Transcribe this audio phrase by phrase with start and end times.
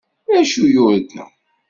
[0.29, 1.25] D acu i yurga?